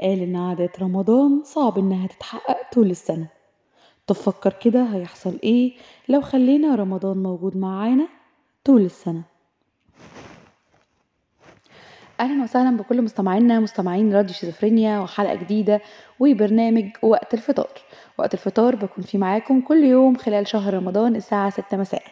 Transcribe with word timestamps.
قال 0.00 0.22
إن 0.22 0.36
عادات 0.36 0.82
رمضان 0.82 1.42
صعب 1.44 1.78
إنها 1.78 2.06
تتحقق 2.06 2.56
طول 2.72 2.90
السنة. 2.90 3.28
طب 4.06 4.14
فكر 4.14 4.52
كده 4.52 4.82
هيحصل 4.84 5.38
إيه 5.44 5.72
لو 6.08 6.20
خلينا 6.20 6.74
رمضان 6.74 7.22
موجود 7.22 7.56
معانا 7.56 8.08
طول 8.64 8.82
السنة؟ 8.84 9.22
أهلا 12.20 12.42
وسهلا 12.44 12.76
بكل 12.76 13.02
مستمعينا 13.02 13.60
مستمعين 13.60 14.14
راديو 14.14 14.34
شيزوفرينيا 14.34 14.98
وحلقة 15.00 15.34
جديدة 15.34 15.80
وبرنامج 16.20 16.84
وقت 17.02 17.34
الفطار. 17.34 17.68
وقت 18.18 18.34
الفطار 18.34 18.76
بكون 18.76 19.04
فيه 19.04 19.18
معاكم 19.18 19.60
كل 19.60 19.84
يوم 19.84 20.16
خلال 20.16 20.46
شهر 20.46 20.74
رمضان 20.74 21.16
الساعة 21.16 21.50
ستة 21.50 21.76
مساء. 21.76 22.02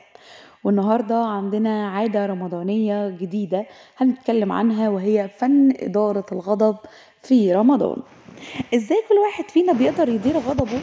والنهاردة 0.64 1.16
عندنا 1.25 1.89
عادة 1.91 2.27
رمضانية 2.27 3.09
جديدة 3.09 3.66
هنتكلم 3.96 4.53
عنها 4.53 4.89
وهي 4.89 5.29
فن 5.29 5.73
إدارة 5.80 6.27
الغضب 6.32 6.77
في 7.29 7.52
رمضان. 7.54 7.96
إزاي 8.74 8.98
كل 9.08 9.14
واحد 9.14 9.50
فينا 9.50 9.72
بيقدر 9.72 10.08
يدير 10.08 10.39
غضبه 10.39 10.80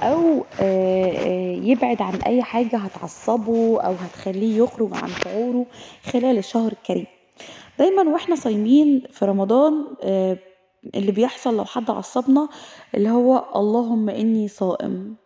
أو 0.00 0.46
آه، 0.60 1.12
آه، 1.12 1.56
يبعد 1.56 2.02
عن 2.02 2.14
أي 2.26 2.42
حاجة 2.42 2.76
هتعصبه 2.76 3.80
أو 3.80 3.92
هتخليه 3.94 4.58
يخرج 4.58 4.90
عن 4.94 5.08
شعوره 5.24 5.66
خلال 6.02 6.38
الشهر 6.38 6.72
الكريم؟ 6.72 7.06
دايما 7.78 8.02
وإحنا 8.02 8.36
صايمين 8.36 9.02
في 9.10 9.24
رمضان 9.24 9.84
آه، 10.02 10.36
اللي 10.94 11.12
بيحصل 11.12 11.56
لو 11.56 11.64
حد 11.64 11.90
عصبنا 11.90 12.48
اللي 12.94 13.10
هو 13.10 13.44
اللهم 13.56 14.08
إني 14.10 14.48
صائم. 14.48 15.21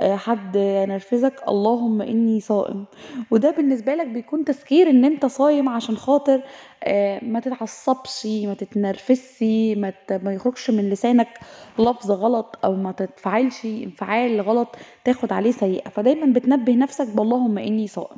آه، 0.00 0.16
حد 0.16 0.56
ينرفزك 0.56 1.34
اللهم 1.48 2.02
إني 2.02 2.40
صائم. 2.40 2.84
وده 3.30 3.50
بالنسبة 3.50 3.94
لك 3.94 4.06
بيكون 4.06 4.44
تذكير 4.44 4.90
إن 4.90 5.04
أنت 5.04 5.26
صايم 5.26 5.68
عشان 5.68 5.96
خاطر 5.96 6.42
آه، 6.84 7.24
ما 7.24 7.40
تتعصبش 7.40 8.26
ما 8.26 8.54
تتنرفزش 8.54 9.42
ما, 9.76 9.92
ما 10.10 10.34
يخرجش 10.34 10.70
من 10.70 10.90
لسانك 10.90 11.28
لفظ 11.78 12.10
غلط 12.10 12.58
أو 12.64 12.74
ما 12.76 12.92
تتفعلش 12.92 13.64
انفعال 13.64 14.40
غلط 14.40 14.76
تاخد 15.04 15.32
عليه 15.32 15.50
سيئة. 15.50 15.88
فدايما 15.90 16.32
بتنبه 16.32 16.72
نفسك 16.74 17.08
باللهم 17.08 17.58
إني 17.58 17.86
صائم. 17.88 18.16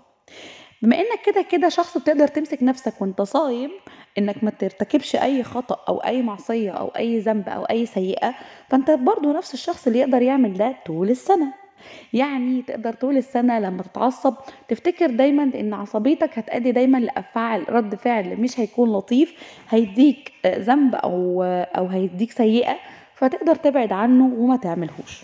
بما 0.82 0.96
إنك 0.96 1.20
كده 1.26 1.42
كده 1.42 1.68
شخص 1.68 1.98
بتقدر 1.98 2.28
تمسك 2.28 2.62
نفسك 2.62 3.02
وأنت 3.02 3.22
صايم 3.22 3.70
إنك 4.18 4.44
ما 4.44 4.50
ترتكبش 4.50 5.16
أي 5.16 5.42
خطأ 5.42 5.84
أو 5.88 5.98
أي 5.98 6.22
معصية 6.22 6.70
أو 6.70 6.88
أي 6.88 7.18
ذنب 7.18 7.48
أو 7.48 7.64
أي 7.64 7.86
سيئة 7.86 8.34
فأنت 8.70 8.90
برضو 8.90 9.32
نفس 9.32 9.54
الشخص 9.54 9.86
اللي 9.86 9.98
يقدر 9.98 10.22
يعمل 10.22 10.54
ده 10.54 10.76
طول 10.86 11.10
السنة. 11.10 11.67
يعني 12.12 12.62
تقدر 12.62 12.92
طول 12.92 13.16
السنة 13.16 13.58
لما 13.58 13.82
تتعصب 13.82 14.34
تفتكر 14.68 15.10
دايما 15.10 15.42
إن 15.42 15.74
عصبيتك 15.74 16.38
هتأدي 16.38 16.72
دايما 16.72 16.98
لأفعال 16.98 17.72
رد 17.72 17.94
فعل 17.94 18.36
مش 18.40 18.60
هيكون 18.60 18.92
لطيف 18.92 19.34
هيديك 19.68 20.32
ذنب 20.46 20.94
أو 20.94 21.42
أو 21.42 21.86
هيديك 21.86 22.32
سيئة 22.32 22.76
فتقدر 23.14 23.54
تبعد 23.54 23.92
عنه 23.92 24.24
وما 24.38 24.56
تعملهوش. 24.56 25.22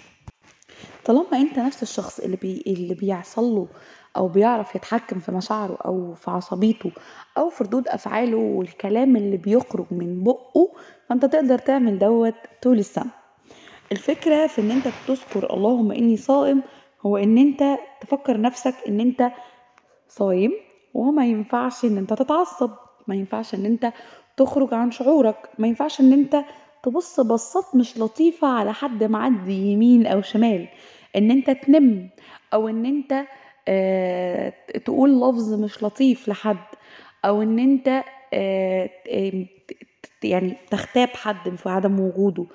طالما 1.04 1.24
أنت 1.38 1.58
نفس 1.58 1.82
الشخص 1.82 2.20
اللي 2.20 2.36
بي... 2.36 2.64
اللي 2.66 2.94
بيحصل 2.94 3.42
له 3.42 3.66
أو 4.16 4.28
بيعرف 4.28 4.74
يتحكم 4.74 5.18
في 5.18 5.32
مشاعره 5.32 5.78
أو 5.84 6.14
في 6.14 6.30
عصبيته 6.30 6.90
أو 7.38 7.48
في 7.48 7.64
ردود 7.64 7.88
أفعاله 7.88 8.36
والكلام 8.36 9.16
اللي 9.16 9.36
بيخرج 9.36 9.86
من 9.90 10.24
بقه 10.24 10.72
فأنت 11.08 11.24
تقدر 11.24 11.58
تعمل 11.58 11.98
دوت 11.98 12.34
طول 12.62 12.78
السنة. 12.78 13.23
الفكرة 13.94 14.46
في 14.46 14.60
إن 14.60 14.70
أنت 14.70 14.88
تذكر 15.06 15.54
اللهم 15.54 15.92
إني 15.92 16.16
صائم 16.16 16.62
هو 17.06 17.16
إن 17.16 17.38
أنت 17.38 17.78
تفكر 18.00 18.40
نفسك 18.40 18.74
إن 18.88 19.00
أنت 19.00 19.30
صايم 20.08 20.52
وما 20.94 21.26
ينفعش 21.26 21.84
إن 21.84 21.98
أنت 21.98 22.12
تتعصب 22.12 22.70
ما 23.08 23.14
ينفعش 23.14 23.54
إن 23.54 23.64
أنت 23.66 23.92
تخرج 24.36 24.74
عن 24.74 24.90
شعورك 24.90 25.48
ما 25.58 25.68
ينفعش 25.68 26.00
إن 26.00 26.12
أنت 26.12 26.44
تبص 26.82 27.20
بصات 27.20 27.76
مش 27.76 27.98
لطيفة 27.98 28.48
على 28.48 28.72
حد 28.72 29.04
معدي 29.04 29.52
يمين 29.72 30.06
أو 30.06 30.20
شمال. 30.22 30.68
إن 31.16 31.30
أنت 31.30 31.50
تنم 31.50 32.08
أو 32.54 32.68
إن 32.68 32.86
أنت 32.86 33.24
آه 33.68 34.52
تقول 34.84 35.20
لفظ 35.20 35.54
مش 35.64 35.82
لطيف 35.82 36.28
لحد 36.28 36.64
أو 37.24 37.42
إن 37.42 37.58
أنت 37.58 38.02
آه 38.34 38.90
يعني 40.24 40.56
تغتاب 40.70 41.08
حد 41.08 41.56
في 41.56 41.68
عدم 41.68 42.00
وجوده. 42.00 42.46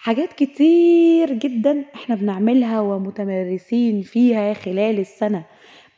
حاجات 0.00 0.32
كتير 0.32 1.32
جدا 1.32 1.84
إحنا 1.94 2.14
بنعملها 2.14 2.80
ومتمرسين 2.80 4.02
فيها 4.02 4.54
خلال 4.54 4.98
السنة. 4.98 5.44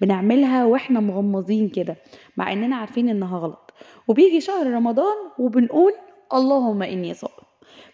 بنعملها 0.00 0.64
وإحنا 0.64 1.00
مغمضين 1.00 1.68
كده 1.68 1.96
مع 2.36 2.52
إننا 2.52 2.76
عارفين 2.76 3.08
إنها 3.08 3.38
غلط. 3.38 3.74
وبيجي 4.08 4.40
شهر 4.40 4.66
رمضان 4.66 5.16
وبنقول 5.38 5.92
اللهم 6.34 6.82
إني 6.82 7.14
صائم. 7.14 7.44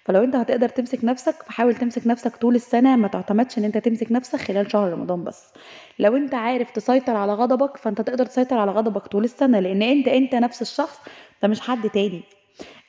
فلو 0.04 0.24
أنت 0.24 0.36
هتقدر 0.36 0.68
تمسك 0.68 1.04
نفسك 1.04 1.42
فحاول 1.42 1.74
تمسك 1.74 2.06
نفسك 2.06 2.36
طول 2.36 2.54
السنة 2.54 2.96
ما 2.96 3.08
تعتمدش 3.08 3.58
إن 3.58 3.64
أنت 3.64 3.78
تمسك 3.78 4.12
نفسك 4.12 4.38
خلال 4.38 4.70
شهر 4.72 4.92
رمضان 4.92 5.24
بس. 5.24 5.52
لو 5.98 6.16
أنت 6.16 6.34
عارف 6.34 6.70
تسيطر 6.70 7.16
على 7.16 7.34
غضبك 7.34 7.76
فأنت 7.76 8.00
تقدر 8.00 8.26
تسيطر 8.26 8.58
على 8.58 8.70
غضبك 8.70 9.06
طول 9.06 9.24
السنة 9.24 9.60
لأن 9.60 9.82
أنت 9.82 10.08
أنت 10.08 10.34
نفس 10.34 10.62
الشخص 10.62 11.00
ده 11.42 11.48
مش 11.48 11.60
حد 11.60 11.90
تاني. 11.90 12.22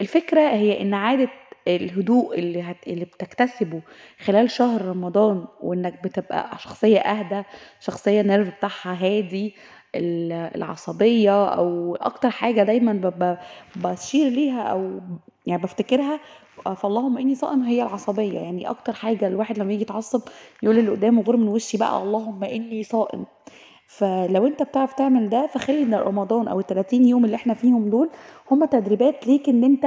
الفكرة 0.01 0.41
هي 0.41 0.81
إن 0.81 0.93
عادة 0.93 1.29
الهدوء 1.75 2.39
اللي 2.39 2.61
هت... 2.61 2.87
اللي 2.87 3.05
بتكتسبه 3.05 3.81
خلال 4.25 4.49
شهر 4.51 4.81
رمضان 4.85 5.45
وإنك 5.61 6.03
بتبقى 6.03 6.57
شخصية 6.59 6.99
أهدى 6.99 7.43
شخصية 7.79 8.21
النيرف 8.21 8.55
بتاعها 8.57 8.93
هادي 9.05 9.55
ال- 9.95 10.31
العصبية 10.55 11.45
أو 11.53 11.95
أكتر 11.95 12.29
حاجة 12.29 12.63
دايما 12.63 12.93
ب... 12.93 13.37
بشير 13.75 14.29
ليها 14.31 14.61
أو 14.61 14.99
يعني 15.45 15.61
بفتكرها 15.61 16.19
فاللهم 16.75 17.17
إني 17.17 17.35
صائم 17.35 17.63
هي 17.63 17.83
العصبية. 17.83 18.39
يعني 18.39 18.69
أكتر 18.69 18.93
حاجة 18.93 19.27
الواحد 19.27 19.57
لما 19.59 19.73
يجي 19.73 19.81
يتعصب 19.81 20.21
يقول 20.63 20.79
اللي 20.79 20.91
قدامه 20.91 21.21
غور 21.21 21.37
من 21.37 21.47
وشي 21.47 21.77
بقى 21.77 22.01
اللهم 22.03 22.43
إني 22.43 22.83
صائم. 22.83 23.25
فلو 23.87 24.47
أنت 24.47 24.63
بتعرف 24.63 24.93
تعمل 24.93 25.29
ده 25.29 25.47
فخلي 25.47 25.83
إن 25.83 25.93
رمضان 25.95 26.47
أو 26.47 26.59
ال 26.59 26.67
30 26.67 27.05
يوم 27.05 27.25
اللي 27.25 27.35
إحنا 27.35 27.53
فيهم 27.53 27.89
دول 27.89 28.09
هم 28.51 28.65
تدريبات 28.65 29.27
ليك 29.27 29.49
إن 29.49 29.63
أنت 29.63 29.85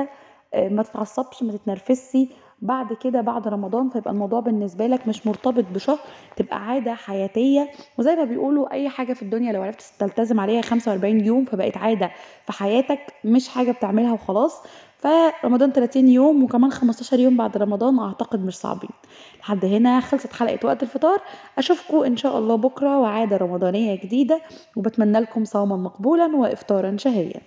ما 0.55 0.83
تتعصبش 0.83 1.43
ما 1.43 1.53
تتنرفزش. 1.53 2.19
بعد 2.63 2.93
كده 2.93 3.21
بعد 3.21 3.49
رمضان 3.49 3.89
فيبقى 3.89 4.11
الموضوع 4.11 4.41
بالنسبة 4.41 4.87
لك 4.87 5.09
مش 5.09 5.27
مرتبط 5.27 5.65
بشهر 5.75 5.99
تبقى 6.37 6.65
عادة 6.67 6.95
حياتية. 6.95 7.71
وزي 7.99 8.17
ما 8.17 8.25
بيقولوا 8.25 8.73
أي 8.73 8.89
حاجة 8.89 9.13
في 9.13 9.23
الدنيا 9.23 9.53
لو 9.53 9.63
عرفت 9.63 10.01
تلتزم 10.01 10.41
عليها 10.41 10.63
45 10.63 11.21
يوم 11.25 11.45
فبقت 11.45 11.77
عادة 11.77 12.11
في 12.47 12.53
حياتك 12.53 13.01
مش 13.25 13.49
حاجة 13.49 13.71
بتعملها 13.73 14.13
وخلاص. 14.13 14.63
فرمضان 14.99 15.73
30 15.73 16.09
يوم 16.09 16.43
وكمان 16.45 16.71
15 16.71 17.19
يوم 17.21 17.37
بعد 17.37 17.57
رمضان 17.57 17.99
أعتقد 17.99 18.45
مش 18.45 18.57
صعبين. 18.57 18.91
لحد 19.41 19.65
هنا 19.65 20.01
خلصت 20.01 20.33
حلقة 20.33 20.67
وقت 20.67 20.83
الفطار. 20.83 21.19
أشوفكم 21.59 22.03
إن 22.05 22.17
شاء 22.17 22.39
الله 22.39 22.55
بكرة 22.57 22.99
وعادة 22.99 23.37
رمضانية 23.37 23.95
جديدة. 23.95 24.41
وبتمنى 24.77 25.21
لكم 25.21 25.45
صوما 25.45 25.77
مقبولا 25.77 26.37
وافطارا 26.37 26.97
شهيا 26.97 27.41